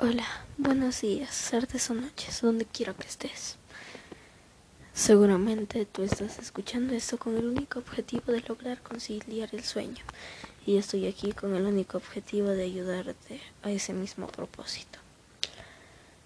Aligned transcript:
Hola, 0.00 0.28
buenos 0.58 1.00
días, 1.00 1.48
tardes 1.50 1.90
o 1.90 1.94
noches, 1.94 2.40
donde 2.40 2.64
quiera 2.64 2.94
que 2.94 3.08
estés. 3.08 3.56
Seguramente 4.92 5.86
tú 5.86 6.04
estás 6.04 6.38
escuchando 6.38 6.94
esto 6.94 7.18
con 7.18 7.36
el 7.36 7.46
único 7.46 7.80
objetivo 7.80 8.30
de 8.30 8.40
lograr 8.42 8.80
conciliar 8.80 9.48
el 9.50 9.64
sueño 9.64 10.04
y 10.64 10.76
estoy 10.76 11.08
aquí 11.08 11.32
con 11.32 11.56
el 11.56 11.66
único 11.66 11.96
objetivo 11.96 12.46
de 12.50 12.62
ayudarte 12.62 13.40
a 13.64 13.72
ese 13.72 13.92
mismo 13.92 14.28
propósito. 14.28 15.00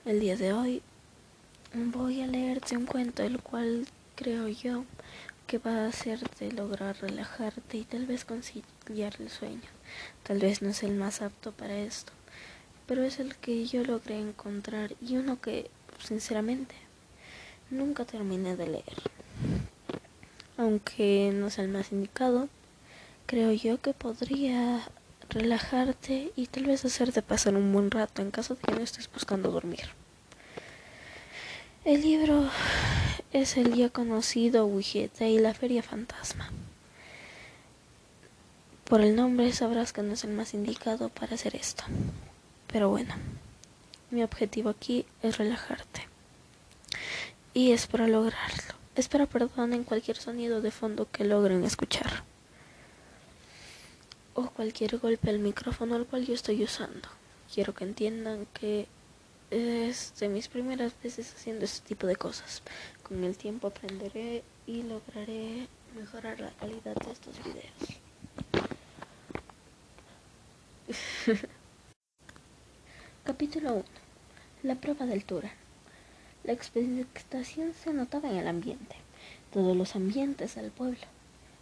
El 0.05 0.21
día 0.21 0.37
de 0.37 0.53
hoy 0.53 0.83
voy 1.73 2.21
a 2.21 2.27
leerte 2.27 2.77
un 2.77 2.85
cuento 2.85 3.23
el 3.23 3.41
cual 3.41 3.87
creo 4.17 4.49
yo 4.49 4.85
que 5.47 5.57
va 5.57 5.87
a 5.87 5.89
hacerte 5.89 6.53
lograr 6.53 7.01
relajarte 7.01 7.79
y 7.79 7.85
tal 7.85 8.05
vez 8.05 8.27
conciliar 8.27 9.15
el 9.19 9.31
sueño. 9.31 9.71
Tal 10.25 10.41
vez 10.41 10.61
no 10.61 10.69
es 10.69 10.83
el 10.83 10.95
más 10.95 11.23
apto 11.23 11.53
para 11.53 11.79
esto 11.79 12.13
pero 12.93 13.05
es 13.05 13.21
el 13.21 13.35
que 13.37 13.65
yo 13.65 13.83
logré 13.85 14.21
encontrar 14.21 14.95
y 15.01 15.17
uno 15.17 15.41
que, 15.41 15.71
sinceramente, 15.99 16.75
nunca 17.71 18.05
terminé 18.05 18.55
de 18.55 18.67
leer. 18.67 18.97
Aunque 20.59 21.33
no 21.33 21.49
sea 21.49 21.65
el 21.65 21.71
más 21.71 21.91
indicado, 21.91 22.51
creo 23.25 23.51
yo 23.51 23.81
que 23.81 23.95
podría 23.95 24.87
relajarte 25.31 26.33
y 26.37 26.49
tal 26.49 26.67
vez 26.67 26.85
hacerte 26.85 27.23
pasar 27.23 27.55
un 27.55 27.73
buen 27.73 27.91
rato 27.91 28.21
en 28.21 28.31
caso 28.31 28.57
de 28.57 28.61
que 28.61 28.73
no 28.73 28.83
estés 28.83 29.11
buscando 29.11 29.51
dormir. 29.51 29.89
El 31.87 32.03
libro 32.03 32.51
es 33.33 33.57
el 33.57 33.75
ya 33.75 33.89
conocido 33.89 34.67
Wigeta 34.67 35.27
y 35.27 35.39
la 35.39 35.55
Feria 35.55 35.83
Fantasma. 35.83 36.51
Por 38.85 39.01
el 39.01 39.17
nombre 39.17 39.51
sabrás 39.55 39.95
que 39.95 40.03
no 40.03 40.13
es 40.13 40.25
el 40.25 40.33
más 40.33 40.53
indicado 40.53 41.09
para 41.09 41.37
hacer 41.37 41.57
esto. 41.57 41.85
Pero 42.73 42.89
bueno, 42.89 43.15
mi 44.11 44.23
objetivo 44.23 44.71
aquí 44.71 45.05
es 45.23 45.37
relajarte. 45.37 46.09
Y 47.53 47.73
espero 47.73 48.07
lograrlo. 48.07 48.75
Espero 48.95 49.29
en 49.57 49.85
cualquier 49.85 50.17
sonido 50.17 50.63
de 50.63 50.71
fondo 50.71 51.07
que 51.11 51.25
logren 51.25 51.65
escuchar. 51.65 52.25
O 54.33 54.49
cualquier 54.49 54.97
golpe 54.99 55.29
al 55.29 55.39
micrófono 55.39 55.97
al 55.97 56.07
cual 56.07 56.25
yo 56.25 56.33
estoy 56.33 56.65
usando. 56.65 57.11
Quiero 57.53 57.75
que 57.75 57.85
entiendan 57.85 58.47
que 58.55 58.87
es 59.51 60.15
de 60.19 60.29
mis 60.29 60.49
primeras 60.49 60.95
veces 61.03 61.31
haciendo 61.35 61.67
este 61.67 61.87
tipo 61.87 62.07
de 62.07 62.17
cosas. 62.17 62.63
Con 63.03 63.23
el 63.23 63.37
tiempo 63.37 63.67
aprenderé 63.67 64.43
y 64.67 64.83
lograré 64.83 65.69
mejorar 65.95 66.41
la 66.41 66.51
calidad 66.53 66.95
de 66.97 67.13
estos 67.13 67.35
videos. 67.45 68.01
Capítulo 73.25 73.75
1. 73.75 73.85
La 74.65 74.75
prueba 74.75 75.07
de 75.07 75.13
altura. 75.13 75.53
La 76.43 76.53
expectación 76.53 77.73
se 77.73 77.93
notaba 77.93 78.29
en 78.29 78.39
el 78.39 78.49
ambiente. 78.49 78.97
Todos 79.53 79.77
los 79.77 79.95
ambientes 79.95 80.57
del 80.57 80.73
pueblo 80.73 81.07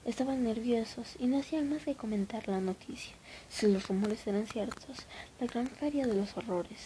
estaban 0.07 0.43
nerviosos 0.43 1.17
y 1.19 1.27
no 1.27 1.39
hacían 1.39 1.69
más 1.69 1.85
que 1.85 1.95
comentar 1.95 2.49
la 2.49 2.63
noticia. 2.63 3.15
Si 3.51 3.71
los 3.71 3.87
rumores 3.89 4.27
eran 4.27 4.47
ciertos, 4.47 5.05
la 5.39 5.49
gran 5.49 5.67
feria 5.67 6.07
de 6.07 6.15
los 6.15 6.35
horrores 6.35 6.79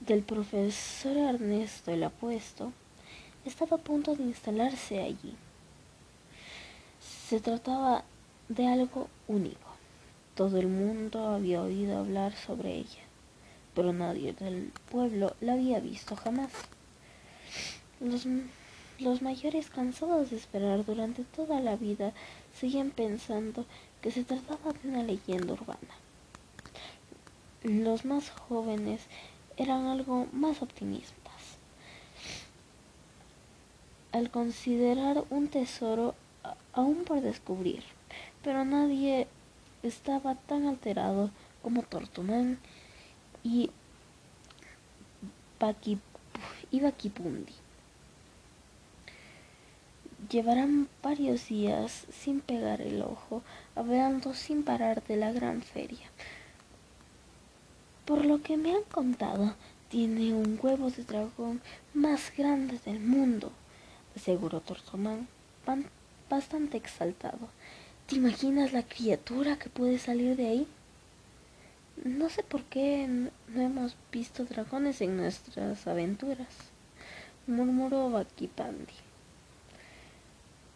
del 0.00 0.22
profesor 0.24 1.16
Ernesto 1.16 1.90
el 1.90 2.04
Apuesto 2.04 2.74
estaba 3.46 3.78
a 3.78 3.80
punto 3.80 4.14
de 4.14 4.24
instalarse 4.24 5.00
allí. 5.00 5.34
Se 7.00 7.40
trataba 7.40 8.04
de 8.50 8.66
algo 8.66 9.08
único. 9.26 9.70
Todo 10.34 10.58
el 10.58 10.66
mundo 10.66 11.30
había 11.30 11.62
oído 11.62 11.96
hablar 11.96 12.34
sobre 12.36 12.74
ella 12.74 13.07
pero 13.78 13.92
nadie 13.92 14.32
del 14.32 14.72
pueblo 14.90 15.36
la 15.40 15.52
había 15.52 15.78
visto 15.78 16.16
jamás. 16.16 16.50
Los, 18.00 18.26
los 18.98 19.22
mayores, 19.22 19.70
cansados 19.70 20.30
de 20.30 20.36
esperar 20.36 20.84
durante 20.84 21.22
toda 21.22 21.60
la 21.60 21.76
vida, 21.76 22.12
seguían 22.58 22.90
pensando 22.90 23.66
que 24.02 24.10
se 24.10 24.24
trataba 24.24 24.72
de 24.72 24.88
una 24.88 25.04
leyenda 25.04 25.52
urbana. 25.52 25.94
Los 27.62 28.04
más 28.04 28.30
jóvenes 28.30 29.02
eran 29.56 29.86
algo 29.86 30.26
más 30.32 30.60
optimistas. 30.60 31.58
Al 34.10 34.28
considerar 34.28 35.22
un 35.30 35.46
tesoro 35.46 36.16
aún 36.72 37.04
por 37.04 37.20
descubrir, 37.20 37.84
pero 38.42 38.64
nadie 38.64 39.28
estaba 39.84 40.34
tan 40.34 40.66
alterado 40.66 41.30
como 41.62 41.84
Tortumán 41.84 42.58
y 43.42 43.70
Bakipundi. 45.58 47.52
Llevarán 50.30 50.88
varios 51.02 51.48
días 51.48 52.06
sin 52.12 52.40
pegar 52.40 52.80
el 52.80 53.02
ojo, 53.02 53.42
hablando 53.74 54.34
sin 54.34 54.62
parar 54.62 55.02
de 55.04 55.16
la 55.16 55.32
gran 55.32 55.62
feria. 55.62 56.10
Por 58.04 58.24
lo 58.24 58.42
que 58.42 58.56
me 58.56 58.72
han 58.74 58.82
contado, 58.84 59.54
tiene 59.88 60.34
un 60.34 60.58
huevo 60.62 60.90
de 60.90 61.04
dragón 61.04 61.62
más 61.94 62.32
grande 62.36 62.78
del 62.84 63.00
mundo, 63.00 63.52
aseguró 64.16 64.60
Tortomán, 64.60 65.28
bastante 66.28 66.76
exaltado. 66.76 67.48
¿Te 68.06 68.16
imaginas 68.16 68.72
la 68.72 68.82
criatura 68.82 69.58
que 69.58 69.70
puede 69.70 69.98
salir 69.98 70.36
de 70.36 70.46
ahí? 70.46 70.66
No 72.04 72.28
sé 72.28 72.44
por 72.44 72.62
qué 72.64 73.08
no 73.08 73.60
hemos 73.60 73.96
visto 74.12 74.44
dragones 74.44 75.00
en 75.00 75.16
nuestras 75.16 75.86
aventuras, 75.86 76.46
murmuró 77.46 78.10
Bakipandi. 78.10 78.94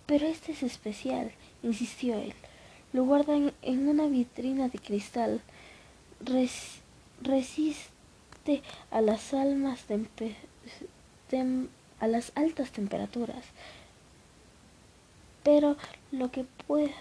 Pero 0.07 0.27
este 0.27 0.53
es 0.53 0.65
especial, 0.65 1.31
insistió 1.63 2.19
él. 2.19 2.35
Lo 2.93 3.05
guardan 3.05 3.53
en 3.63 3.89
una 3.89 4.07
vitrina 4.07 4.69
de 4.69 4.79
cristal. 4.79 5.41
resiste 7.23 8.63
a 8.91 9.01
las 9.01 9.33
almas 9.33 9.87
a 12.01 12.07
las 12.09 12.33
altas 12.35 12.73
temperaturas. 12.73 13.45
Pero 15.45 15.77
lo 16.11 16.31
que 16.33 16.45
pueda 16.67 16.93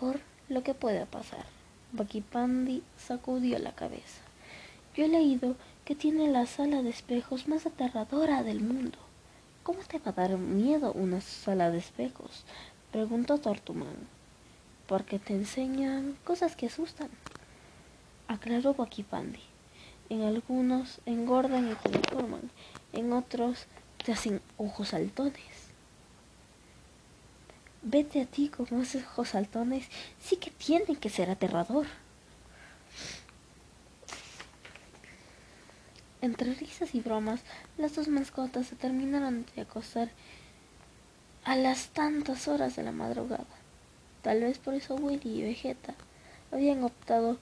por 0.00 0.20
lo 0.48 0.62
que 0.62 0.74
pueda 0.74 1.06
pasar. 1.06 1.53
Bakipandi 1.96 2.82
sacudió 2.98 3.56
la 3.60 3.70
cabeza. 3.70 4.20
Yo 4.96 5.04
he 5.04 5.08
leído 5.08 5.54
que 5.84 5.94
tiene 5.94 6.28
la 6.28 6.44
sala 6.44 6.82
de 6.82 6.90
espejos 6.90 7.46
más 7.46 7.66
aterradora 7.66 8.42
del 8.42 8.60
mundo. 8.60 8.98
¿Cómo 9.62 9.78
te 9.86 10.00
va 10.00 10.10
a 10.10 10.12
dar 10.12 10.36
miedo 10.36 10.92
una 10.92 11.20
sala 11.20 11.70
de 11.70 11.78
espejos? 11.78 12.44
preguntó 12.90 13.38
Tortumán. 13.38 14.08
Porque 14.88 15.20
te 15.20 15.34
enseñan 15.34 16.18
cosas 16.24 16.56
que 16.56 16.66
asustan, 16.66 17.10
aclaró 18.26 18.74
Bakipandi. 18.74 19.38
En 20.10 20.22
algunos 20.22 21.00
engordan 21.06 21.70
y 21.70 21.74
te 21.76 21.90
deforman, 21.90 22.50
en 22.92 23.12
otros 23.12 23.66
te 24.04 24.10
hacen 24.10 24.40
ojos 24.58 24.88
saltones. 24.88 25.63
Vete 27.86 28.22
a 28.22 28.24
ti 28.24 28.48
con 28.48 28.66
esos 28.80 29.02
ojos 29.02 29.28
saltones, 29.28 29.86
sí 30.18 30.36
que 30.36 30.50
tiene 30.50 30.96
que 30.96 31.10
ser 31.10 31.28
aterrador. 31.28 31.86
Entre 36.22 36.54
risas 36.54 36.94
y 36.94 37.00
bromas, 37.00 37.40
las 37.76 37.94
dos 37.94 38.08
mascotas 38.08 38.68
se 38.68 38.76
terminaron 38.76 39.44
de 39.54 39.60
acostar 39.60 40.08
a 41.44 41.56
las 41.56 41.88
tantas 41.88 42.48
horas 42.48 42.74
de 42.74 42.84
la 42.84 42.92
madrugada. 42.92 43.44
Tal 44.22 44.40
vez 44.40 44.56
por 44.56 44.72
eso 44.72 44.94
Willy 44.94 45.40
y 45.40 45.42
Vegeta 45.42 45.94
habían 46.52 46.84
optado 46.84 47.36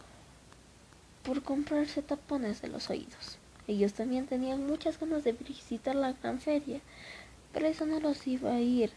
por 1.22 1.44
comprarse 1.44 2.02
tapones 2.02 2.60
de 2.60 2.66
los 2.66 2.90
oídos. 2.90 3.38
Ellos 3.68 3.92
también 3.92 4.26
tenían 4.26 4.66
muchas 4.66 4.98
ganas 4.98 5.22
de 5.22 5.34
visitar 5.34 5.94
la 5.94 6.14
gran 6.14 6.40
feria, 6.40 6.80
pero 7.52 7.68
eso 7.68 7.86
no 7.86 8.00
los 8.00 8.26
iba 8.26 8.50
a 8.50 8.60
ir 8.60 8.90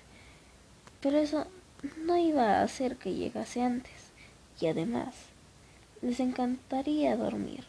pero 1.05 1.19
eso 1.19 1.45
no 2.03 2.17
iba 2.17 2.57
a 2.57 2.63
hacer 2.63 2.97
que 2.97 3.13
llegase 3.13 3.61
antes. 3.61 3.93
Y 4.59 4.65
además, 4.65 5.13
les 6.01 6.19
encantaría 6.19 7.15
dormir. 7.15 7.63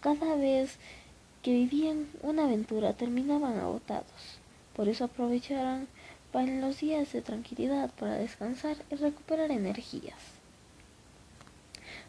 Cada 0.00 0.36
vez 0.36 0.76
que 1.42 1.50
vivían 1.50 2.06
una 2.22 2.44
aventura 2.44 2.92
terminaban 2.92 3.58
agotados. 3.58 4.38
Por 4.76 4.88
eso 4.88 5.06
aprovecharon 5.06 5.88
para 6.30 6.46
los 6.46 6.78
días 6.78 7.12
de 7.12 7.22
tranquilidad 7.22 7.90
para 7.98 8.14
descansar 8.14 8.76
y 8.92 8.94
recuperar 8.94 9.50
energías. 9.50 10.20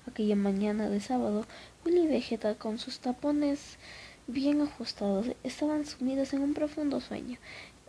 Aquella 0.05 0.35
mañana 0.35 0.89
de 0.89 0.99
sábado, 0.99 1.47
Willy 1.83 2.01
y 2.01 2.07
Vegeta 2.07 2.53
con 2.53 2.77
sus 2.77 2.99
tapones 2.99 3.79
bien 4.27 4.61
ajustados 4.61 5.25
estaban 5.43 5.87
sumidos 5.87 6.33
en 6.33 6.43
un 6.43 6.53
profundo 6.53 7.01
sueño 7.01 7.39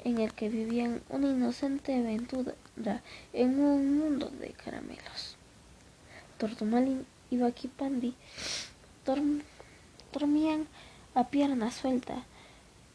en 0.04 0.18
el 0.18 0.32
que 0.34 0.48
vivían 0.48 1.02
una 1.08 1.28
inocente 1.28 1.94
aventura 1.94 2.54
en 3.32 3.58
un 3.60 3.98
mundo 3.98 4.30
de 4.30 4.50
caramelos. 4.50 5.36
y 7.30 7.36
Bakipandi 7.36 8.14
dormían 10.12 10.66
a 11.14 11.28
pierna 11.28 11.70
suelta, 11.70 12.24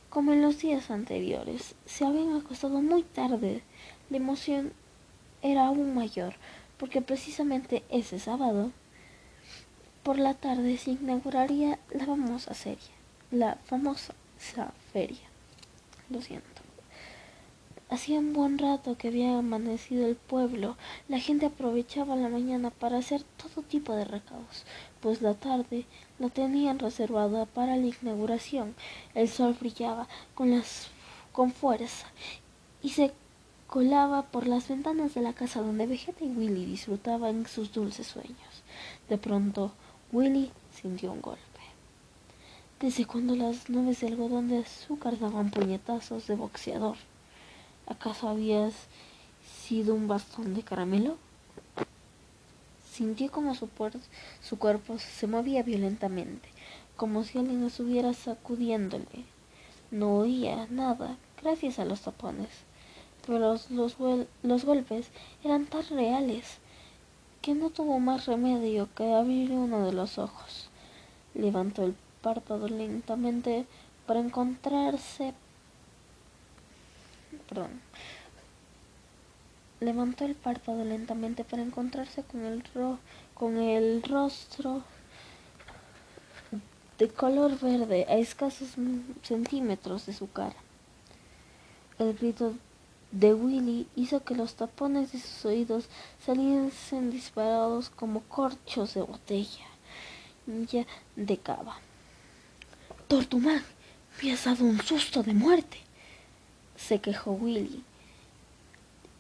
como 0.10 0.34
en 0.34 0.42
los 0.42 0.60
días 0.60 0.90
anteriores. 0.92 1.76
Se 1.86 2.06
habían 2.06 2.36
acostado 2.36 2.82
muy 2.82 3.04
tarde. 3.04 3.62
La 4.10 4.18
emoción 4.18 4.74
era 5.42 5.68
aún 5.68 5.94
mayor, 5.94 6.36
porque 6.78 7.02
precisamente 7.02 7.84
ese 7.90 8.20
sábado 8.20 8.72
por 10.04 10.20
la 10.20 10.34
tarde 10.34 10.78
se 10.78 10.92
inauguraría 10.92 11.80
la 11.92 12.06
famosa 12.06 12.54
serie, 12.54 12.92
la 13.32 13.56
famosa 13.66 14.14
feria. 14.94 15.28
Lo 16.10 16.22
siento. 16.22 16.55
Hacía 17.96 18.20
un 18.20 18.34
buen 18.34 18.58
rato 18.58 18.98
que 18.98 19.08
había 19.08 19.38
amanecido 19.38 20.06
el 20.06 20.18
pueblo. 20.18 20.76
La 21.08 21.18
gente 21.18 21.46
aprovechaba 21.46 22.18
la 22.18 22.28
mañana 22.28 22.70
para 22.70 22.98
hacer 22.98 23.24
todo 23.24 23.64
tipo 23.64 23.94
de 23.94 24.04
recados, 24.04 24.66
pues 25.00 25.22
la 25.22 25.34
tarde 25.34 25.86
la 26.20 26.28
tenían 26.28 26.78
reservada 26.78 27.46
para 27.46 27.78
la 27.78 27.88
inauguración. 27.88 28.76
El 29.14 29.30
sol 29.30 29.56
brillaba 29.58 30.10
con, 30.34 30.52
las, 30.52 30.90
con 31.32 31.54
fuerza 31.54 32.08
y 32.84 32.90
se 32.90 33.14
colaba 33.66 34.24
por 34.24 34.46
las 34.46 34.68
ventanas 34.68 35.14
de 35.14 35.22
la 35.22 35.32
casa 35.32 35.62
donde 35.62 35.88
Vegeta 35.88 36.26
y 36.26 36.32
Willy 36.32 36.66
disfrutaban 36.66 37.48
sus 37.48 37.72
dulces 37.72 38.08
sueños. 38.08 38.64
De 39.08 39.18
pronto, 39.18 39.72
Willy 40.12 40.52
sintió 40.74 41.14
un 41.14 41.22
golpe. 41.22 41.62
Desde 42.82 43.06
cuando 43.06 43.38
las 43.38 43.70
nubes 43.70 44.02
de 44.02 44.08
algodón 44.08 44.50
de 44.50 44.58
azúcar 44.58 45.18
daban 45.18 45.50
puñetazos 45.50 46.28
de 46.28 46.36
boxeador. 46.36 46.98
¿Acaso 47.88 48.28
habías 48.28 48.74
sido 49.64 49.94
un 49.94 50.08
bastón 50.08 50.56
de 50.56 50.64
caramelo? 50.64 51.18
Sintió 52.92 53.32
como 53.32 53.54
su, 53.54 53.70
su 54.42 54.58
cuerpo 54.58 54.98
se 54.98 55.28
movía 55.28 55.62
violentamente, 55.62 56.50
como 56.96 57.24
si 57.24 57.38
alguien 57.38 57.64
estuviera 57.64 58.14
sacudiéndole. 58.14 59.26
No 59.92 60.18
oía 60.18 60.68
nada, 60.72 61.18
gracias 61.42 61.78
a 61.78 61.86
los 61.86 62.02
tapones, 62.02 62.50
pero 63.26 63.38
los, 63.38 63.70
los, 63.70 63.98
los 64.42 64.66
golpes 64.66 65.08
eran 65.44 65.66
tan 65.66 65.88
reales 65.90 66.58
que 67.42 67.54
no 67.54 67.70
tuvo 67.70 68.00
más 68.00 68.26
remedio 68.26 68.90
que 68.96 69.14
abrir 69.14 69.52
uno 69.52 69.86
de 69.86 69.94
los 69.94 70.18
ojos. 70.18 70.70
Levantó 71.36 71.84
el 71.84 71.96
párpado 72.24 72.68
lentamente 72.68 73.68
para 74.08 74.20
encontrarse 74.20 75.36
perdón, 77.48 77.82
levantó 79.80 80.26
el 80.26 80.36
párpado 80.36 80.84
lentamente 80.84 81.44
para 81.44 81.62
encontrarse 81.62 82.24
con 82.24 82.44
el, 82.44 82.64
ro 82.74 83.00
con 83.34 83.58
el 83.58 84.02
rostro 84.04 84.84
de 86.98 87.10
color 87.10 87.60
verde 87.60 88.06
a 88.08 88.16
escasos 88.16 88.70
centímetros 89.22 90.06
de 90.06 90.14
su 90.14 90.32
cara. 90.32 90.56
El 92.00 92.14
grito 92.14 92.54
de 93.12 93.34
Willy 93.34 93.88
hizo 93.96 94.24
que 94.24 94.36
los 94.36 94.56
tapones 94.56 95.12
de 95.12 95.20
sus 95.20 95.46
oídos 95.46 95.86
saliesen 96.26 97.12
disparados 97.12 97.90
como 97.90 98.22
corchos 98.22 98.94
de 98.94 99.02
botella 99.02 99.66
de 101.16 101.38
cava. 101.38 101.78
Tortumán, 103.08 103.64
me 104.22 104.34
has 104.34 104.46
dado 104.46 104.66
un 104.66 104.82
susto 104.82 105.24
de 105.24 105.34
muerte 105.34 105.85
se 106.78 107.00
quejó 107.00 107.32
Willy, 107.32 107.84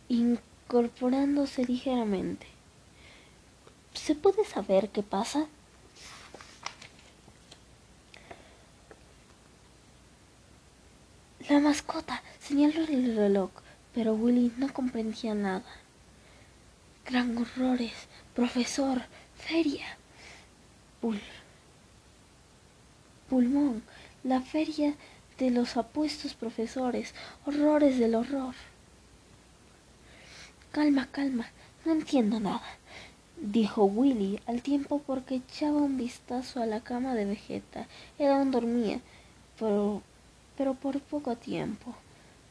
incorporándose 0.09 1.65
ligeramente. 1.65 2.47
¿Se 3.93 4.15
puede 4.15 4.45
saber 4.45 4.89
qué 4.89 5.03
pasa? 5.03 5.47
La 11.49 11.59
mascota 11.59 12.23
señaló 12.39 12.83
el 12.85 13.15
reloj, 13.15 13.51
pero 13.93 14.13
Willy 14.13 14.51
no 14.57 14.73
comprendía 14.73 15.35
nada. 15.35 15.63
Gran 17.05 17.37
horrores, 17.37 17.93
profesor, 18.33 19.03
feria. 19.37 19.97
pulmón, 23.29 23.83
la 24.23 24.41
feria 24.41 24.95
de 25.37 25.51
los 25.51 25.77
apuestos 25.77 26.33
profesores, 26.33 27.13
horrores 27.45 27.99
del 27.99 28.15
horror. 28.15 28.55
Calma, 30.71 31.07
calma, 31.11 31.49
no 31.85 31.93
entiendo 31.93 32.39
nada, 32.39 32.63
dijo 33.37 33.85
Willy 33.85 34.39
al 34.45 34.61
tiempo 34.61 35.01
porque 35.05 35.35
echaba 35.35 35.77
un 35.77 35.97
vistazo 35.97 36.61
a 36.61 36.65
la 36.65 36.81
cama 36.81 37.15
de 37.15 37.25
Vegeta. 37.25 37.87
Él 38.19 38.31
aún 38.31 38.51
dormía, 38.51 38.99
pero, 39.59 40.01
pero 40.57 40.73
por 40.73 40.99
poco 41.01 41.35
tiempo. 41.35 41.95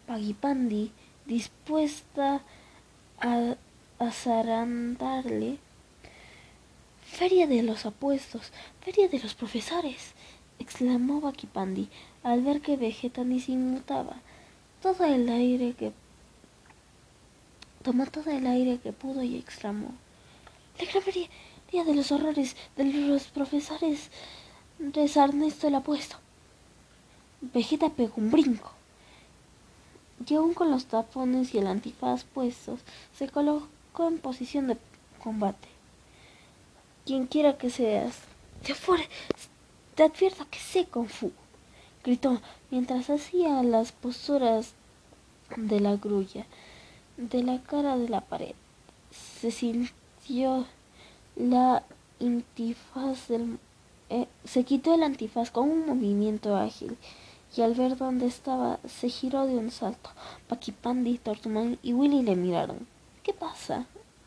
Pagipandi, 0.06 0.92
dispuesta 1.26 2.42
a, 3.20 3.56
a 3.98 4.10
zarandarle, 4.10 5.58
Feria 7.14 7.46
de 7.46 7.62
los 7.62 7.86
apuestos, 7.86 8.50
feria 8.80 9.06
de 9.08 9.20
los 9.20 9.34
profesores, 9.34 10.14
exclamó 10.58 11.20
Bakipandi 11.20 11.88
al 12.22 12.42
ver 12.42 12.60
que 12.60 12.76
Vegeta 12.76 13.24
ni 13.24 13.40
se 13.40 13.52
inmutaba. 13.52 14.16
Todo 14.82 15.04
el 15.04 15.28
aire 15.28 15.74
que 15.74 15.92
tomó 17.82 18.06
todo 18.06 18.30
el 18.30 18.46
aire 18.46 18.78
que 18.78 18.92
pudo 18.92 19.22
y 19.22 19.36
exclamó 19.36 19.90
La 20.78 20.90
gravería 20.90 21.28
de 21.84 21.94
los 21.94 22.12
horrores 22.12 22.56
de 22.76 22.84
los 22.84 23.24
profesores 23.24 24.10
de 24.78 25.08
Sarnesto 25.08 25.68
el 25.68 25.74
apuesto. 25.74 26.16
Vegeta 27.40 27.90
pegó 27.90 28.14
un 28.16 28.30
brinco. 28.30 28.72
Y 30.26 30.34
aún 30.34 30.54
con 30.54 30.70
los 30.70 30.86
tapones 30.86 31.54
y 31.54 31.58
el 31.58 31.66
antifaz 31.66 32.24
puestos, 32.24 32.80
se 33.18 33.28
colocó 33.28 34.08
en 34.08 34.18
posición 34.18 34.68
de 34.68 34.78
combate. 35.22 35.68
Quien 37.04 37.26
quiera 37.26 37.58
que 37.58 37.70
seas, 37.70 38.20
te, 38.62 38.74
te 39.94 40.02
advierto 40.02 40.46
que 40.50 40.58
sé 40.58 40.86
Kung 40.86 41.08
gritó 42.02 42.40
mientras 42.70 43.10
hacía 43.10 43.62
las 43.62 43.92
posturas 43.92 44.74
de 45.56 45.80
la 45.80 45.96
grulla 45.96 46.46
de 47.16 47.42
la 47.42 47.60
cara 47.62 47.96
de 47.96 48.08
la 48.08 48.20
pared. 48.20 48.54
Se 49.10 49.50
sintió 49.50 50.66
la 51.36 51.84
antifaz 52.20 53.28
del... 53.28 53.58
Eh, 54.10 54.26
se 54.44 54.64
quitó 54.64 54.94
el 54.94 55.02
antifaz 55.02 55.50
con 55.50 55.70
un 55.70 55.86
movimiento 55.86 56.56
ágil 56.56 56.98
y 57.56 57.62
al 57.62 57.74
ver 57.74 57.96
dónde 57.96 58.26
estaba 58.26 58.80
se 58.86 59.08
giró 59.08 59.46
de 59.46 59.56
un 59.56 59.70
salto. 59.70 60.10
Paquipandi, 60.48 61.18
Tortumán 61.18 61.78
y 61.82 61.92
Willy 61.92 62.22
le 62.22 62.36
miraron. 62.36 62.86
¿Qué 63.22 63.32
pasa? 63.32 63.86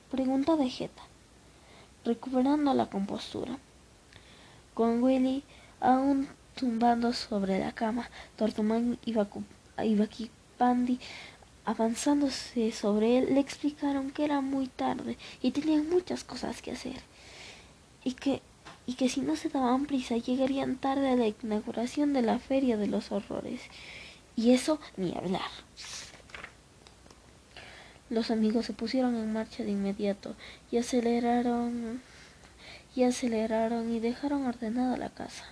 preguntó 0.09 0.55
Vegeta, 0.55 1.03
recuperando 2.05 2.73
la 2.73 2.89
compostura. 2.89 3.59
Con 4.77 5.01
Willy 5.01 5.43
aún 5.79 6.27
tumbando 6.53 7.11
sobre 7.11 7.57
la 7.57 7.71
cama. 7.71 8.11
Tortumán 8.35 8.99
y, 9.03 9.13
Bakipandi, 9.95 10.99
avanzándose 11.65 12.71
sobre 12.71 13.17
él, 13.17 13.33
le 13.33 13.39
explicaron 13.39 14.11
que 14.11 14.23
era 14.23 14.39
muy 14.41 14.67
tarde 14.67 15.17
y 15.41 15.49
tenían 15.49 15.89
muchas 15.89 16.23
cosas 16.23 16.61
que 16.61 16.73
hacer. 16.73 17.01
Y 18.03 18.13
que, 18.13 18.43
y 18.85 18.93
que 18.93 19.09
si 19.09 19.21
no 19.21 19.35
se 19.35 19.49
daban 19.49 19.87
prisa 19.87 20.15
llegarían 20.15 20.75
tarde 20.75 21.09
a 21.09 21.15
la 21.15 21.25
inauguración 21.25 22.13
de 22.13 22.21
la 22.21 22.37
Feria 22.37 22.77
de 22.77 22.85
los 22.85 23.11
Horrores. 23.11 23.61
Y 24.35 24.51
eso 24.51 24.79
ni 24.95 25.17
hablar. 25.17 25.49
Los 28.11 28.29
amigos 28.29 28.67
se 28.67 28.73
pusieron 28.73 29.15
en 29.15 29.33
marcha 29.33 29.63
de 29.63 29.71
inmediato 29.71 30.35
y 30.69 30.77
aceleraron 30.77 31.99
y 32.97 33.03
aceleraron 33.03 33.93
y 33.93 33.99
dejaron 33.99 34.47
ordenada 34.47 34.97
la 34.97 35.09
casa. 35.09 35.45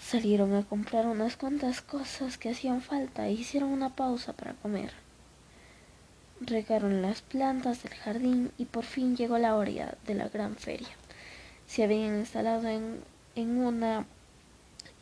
Salieron 0.00 0.52
a 0.56 0.64
comprar 0.64 1.06
unas 1.06 1.36
cuantas 1.36 1.80
cosas 1.80 2.38
que 2.38 2.50
hacían 2.50 2.82
falta 2.82 3.28
e 3.28 3.32
hicieron 3.32 3.68
una 3.68 3.94
pausa 3.94 4.32
para 4.32 4.54
comer. 4.54 4.90
Regaron 6.40 7.02
las 7.02 7.22
plantas 7.22 7.84
del 7.84 7.94
jardín 7.94 8.50
y 8.58 8.64
por 8.64 8.82
fin 8.82 9.16
llegó 9.16 9.38
la 9.38 9.54
hora 9.54 9.96
de 10.08 10.14
la 10.14 10.28
gran 10.28 10.56
feria. 10.56 10.88
Se 11.68 11.84
habían 11.84 12.18
instalado 12.18 12.66
en, 12.66 13.00
en 13.36 13.56
una 13.58 14.04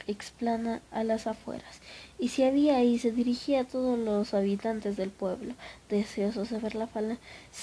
explana 0.06 0.82
a 0.90 1.02
las 1.02 1.26
afueras, 1.26 1.80
y 2.18 2.28
si 2.28 2.44
había 2.44 2.76
ahí 2.76 2.98
se 2.98 3.10
dirigía 3.10 3.62
a 3.62 3.64
todos 3.64 3.98
los 3.98 4.34
habitantes 4.34 4.98
del 4.98 5.10
pueblo, 5.10 5.54
deseosos 5.88 6.50
de 6.50 6.58
ver 6.58 6.74
la, 6.74 6.90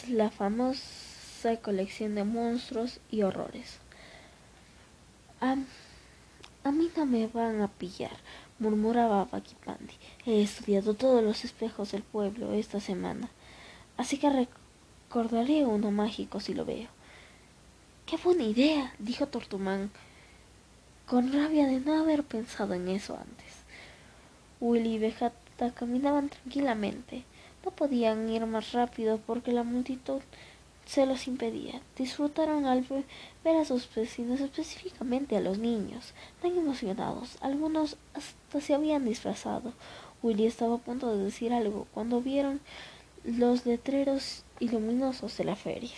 la 0.10 0.32
famosa 0.32 1.13
colección 1.62 2.16
de 2.16 2.24
monstruos 2.24 3.00
y 3.12 3.24
horrores. 3.24 3.80
A 5.40 6.72
mí 6.72 6.90
no 6.96 7.06
me 7.06 7.28
van 7.28 7.62
a 7.62 7.68
pillar, 7.68 8.16
murmuraba 8.60 9.26
Bakipandi. 9.26 9.94
He 10.26 10.42
estudiado 10.42 10.94
todos 10.94 11.22
los 11.22 11.44
espejos 11.44 11.92
del 11.92 12.02
pueblo 12.02 12.54
esta 12.54 12.80
semana, 12.80 13.30
así 13.98 14.18
que 14.18 14.30
recordaré 14.30 15.66
uno 15.66 15.92
mágico 15.92 16.40
si 16.40 16.54
lo 16.54 16.64
veo. 16.64 16.88
¡Qué 18.06 18.16
buena 18.16 18.44
idea! 18.44 18.94
dijo 19.00 19.28
Tortumán, 19.28 19.92
con 21.06 21.34
rabia 21.34 21.68
de 21.68 21.82
no 21.82 22.00
haber 22.00 22.24
pensado 22.24 22.74
en 22.74 22.88
eso 22.88 23.18
antes. 23.18 23.54
Willy 24.62 24.94
y 24.94 25.00
Vegeta 25.00 25.72
caminaban 25.76 26.30
tranquilamente. 26.30 27.26
No 27.66 27.72
podían 27.72 28.30
ir 28.30 28.46
más 28.46 28.72
rápido 28.72 29.20
porque 29.26 29.52
la 29.52 29.64
multitud 29.64 30.22
se 30.86 31.06
los 31.06 31.28
impedía. 31.28 31.82
Disfrutaron 31.98 32.66
al 32.66 32.86
ver 33.44 33.56
a 33.56 33.66
sus 33.66 33.94
vecinos, 33.94 34.42
específicamente 34.42 35.38
a 35.38 35.42
los 35.42 35.58
niños, 35.58 36.14
tan 36.42 36.58
emocionados. 36.58 37.38
Algunos 37.42 37.98
hasta 38.14 38.62
se 38.62 38.74
habían 38.74 39.06
disfrazado. 39.06 39.74
Willy 40.22 40.46
estaba 40.46 40.76
a 40.76 40.80
punto 40.80 41.16
de 41.16 41.24
decir 41.24 41.54
algo 41.54 41.88
cuando 41.94 42.22
vieron 42.22 42.62
los 43.24 43.66
letreros 43.66 44.44
luminosos 44.60 45.38
de 45.38 45.44
la 45.44 45.56
feria. 45.56 45.96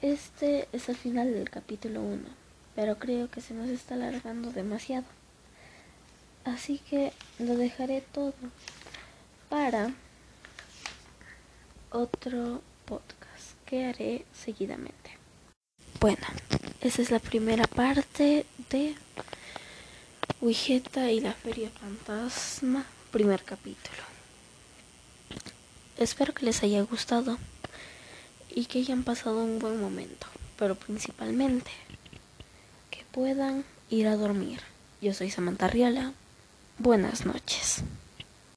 Este 0.00 0.68
es 0.72 0.88
el 0.88 0.96
final 0.96 1.32
del 1.32 1.48
capítulo 1.48 2.00
1, 2.00 2.24
pero 2.74 2.98
creo 2.98 3.30
que 3.30 3.40
se 3.40 3.54
nos 3.54 3.68
está 3.68 3.94
alargando 3.94 4.50
demasiado. 4.50 5.06
Así 6.44 6.78
que 6.78 7.12
lo 7.38 7.56
dejaré 7.56 8.00
todo 8.00 8.34
para 9.52 9.92
otro 11.90 12.62
podcast 12.86 13.52
que 13.66 13.84
haré 13.84 14.24
seguidamente. 14.32 15.18
Bueno, 16.00 16.26
esa 16.80 17.02
es 17.02 17.10
la 17.10 17.18
primera 17.18 17.66
parte 17.66 18.46
de 18.70 18.94
Wigeta 20.40 21.10
y 21.10 21.20
la 21.20 21.34
Feria 21.34 21.68
Fantasma, 21.68 22.86
primer 23.10 23.44
capítulo. 23.44 24.02
Espero 25.98 26.32
que 26.32 26.46
les 26.46 26.62
haya 26.62 26.80
gustado 26.80 27.36
y 28.48 28.64
que 28.64 28.78
hayan 28.78 29.02
pasado 29.02 29.44
un 29.44 29.58
buen 29.58 29.78
momento, 29.78 30.28
pero 30.58 30.76
principalmente 30.76 31.72
que 32.90 33.04
puedan 33.12 33.66
ir 33.90 34.08
a 34.08 34.16
dormir. 34.16 34.62
Yo 35.02 35.12
soy 35.12 35.30
Samantha 35.30 35.68
Riola. 35.68 36.14
Buenas 36.78 37.26
noches. 37.26 37.84